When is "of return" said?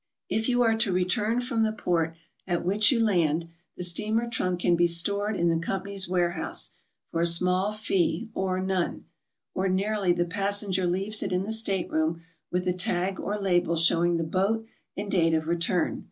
15.35-15.99